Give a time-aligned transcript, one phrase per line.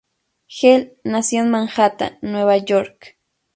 [0.49, 3.19] Gelb nació en Manhattan, Nueva York.